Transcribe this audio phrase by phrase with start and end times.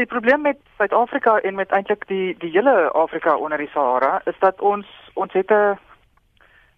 [0.00, 4.38] die probleem met Suid-Afrika en met eintlik die die hele Afrika onder die Sahara is
[4.40, 5.78] dat ons ons het 'n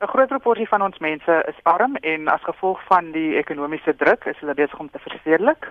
[0.02, 4.24] 'n groot proporsie van ons mense is arm en as gevolg van die ekonomiese druk
[4.24, 5.68] is hulle besig om te verstedelik.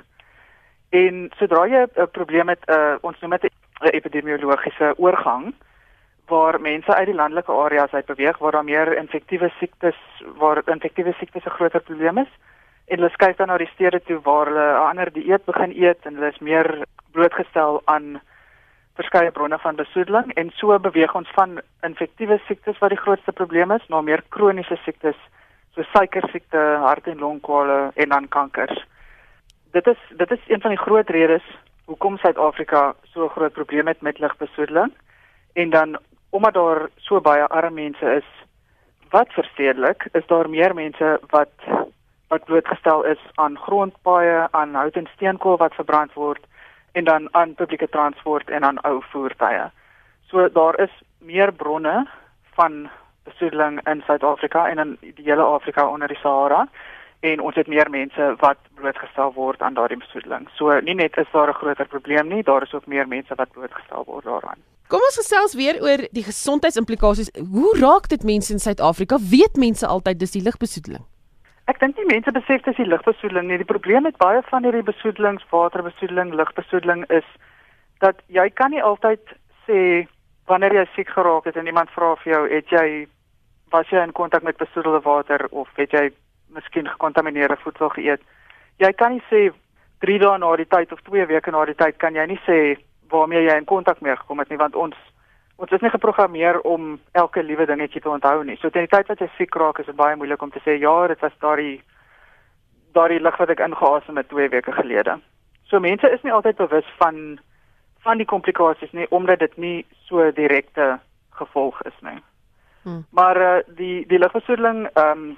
[0.89, 5.54] En sodra jy 'n probleem het, uh, ons noem dit 'n epidemiologiese oorgang
[6.27, 9.99] waar mense uit die landelike areas uit beweeg waar daar meer infektiewe siektes
[10.38, 12.31] waar infektiewe siektes 'n groter probleem is
[12.92, 16.05] en hulle skuif dan na die stede toe waar hulle 'n ander dieet begin eet
[16.05, 16.68] en hulle is meer
[17.12, 18.20] blootgestel aan
[19.00, 23.72] verskeie bronne van besoedeling en so beweeg ons van infektiewe siektes wat die grootste probleem
[23.72, 25.16] is na meer kroniese siektes
[25.76, 28.85] so suikersiekte, hart- en longkwale en dan kankers.
[29.71, 31.44] Dit is dit is een van die groot redes
[31.85, 34.91] hoekom Suid-Afrika so groot probleem het met lugbesoedeling
[35.54, 35.98] en dan
[36.30, 38.27] omdat daar so baie arme mense is
[39.10, 41.80] wat verstedelik is daar meer mense wat
[42.31, 46.45] wat blootgestel is aan grondpaaie, aan hout en steenkool wat verbrand word
[46.91, 49.67] en dan aan publieke transport en aan ou voertuie.
[50.31, 52.07] So daar is meer bronne
[52.55, 52.90] van
[53.24, 56.68] besoedeling in Suid-Afrika en in die hele Afrika onder die Sahara
[57.20, 60.48] en ons het meer mense wat blootgestel word aan daardie besoedeling.
[60.55, 63.52] So nie net is daar 'n groter probleem nie, daar is ook meer mense wat
[63.52, 64.59] blootgestel word daaraan.
[64.88, 67.31] Kom ons gesels weer oor die gesondheidsimplikasies.
[67.52, 69.18] Hoe raak dit mense in Suid-Afrika?
[69.29, 71.10] Weet mense altyd dis die lugbesoedeling?
[71.72, 73.58] Ek dink nie mense besef dis die lugbesoedeling nie.
[73.62, 77.28] Die probleem met baie van hierdie besoedelings, waterbesoedeling, lugbesoedeling is
[78.03, 79.22] dat jy kan nie altyd
[79.68, 79.78] sê
[80.52, 82.88] wanneer jy siek geraak het en iemand vra vir jou, het jy
[83.72, 86.09] was jy in kontak met besoedelde water of het jy
[86.52, 88.25] miskien gekontamineerde voedsel geëet?
[88.84, 89.46] Jy kan nie sê
[90.03, 92.59] 3 dae na die tyd of 2 weke na die tyd kan jy nie sê
[93.14, 94.97] waarmee jy in kontak mee gekom het nie want ons
[95.62, 98.57] ons is nie geprogrammeer om elke liewe dingetjie te onthou nie.
[98.57, 100.78] So teen die tyd wat jy siek raak, is dit baie moeilik om te sê
[100.81, 101.81] ja, dit was daardie
[102.95, 105.16] daardie lig wat ek ingeasem het 2 weke gelede.
[105.69, 107.40] So mense is nie altyd bewus van
[108.01, 109.78] van die komplikasies nie omdat dit nie
[110.09, 110.97] so direkte
[111.38, 112.18] gevolg is nie.
[112.84, 113.06] Hmm.
[113.13, 115.38] Maar uh, die die lugbesoedeling ehm um,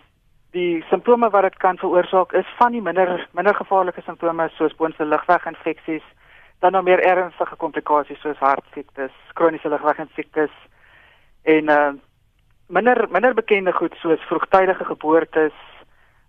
[0.53, 5.05] die simptome wat dit kan veroorsaak is van die minder minder gevaarlike simptome soos boonste
[5.05, 6.05] lugweginfeksies
[6.63, 10.53] dan nou meer ernstige komplikasies soos hartsiektes, kroniese lugweginfeksies
[11.43, 11.93] en uh
[12.73, 15.57] minder minder bekende goed soos vroegtydige geboortes,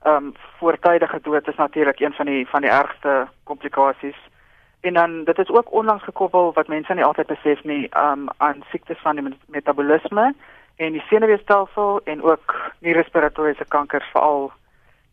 [0.03, 4.19] ehm um, voortydige dood is natuurlik een van die van die ergste komplikasies.
[4.81, 8.29] En dan dit is ook onlangs gekoppel wat mense nie altyd besef nie, ehm um,
[8.37, 10.35] aan siektes van die metabolisme
[10.77, 14.53] en die senuweestelsel en ook nie respiratoriese kankers veral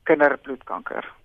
[0.04, 1.21] kinderbloedkanker.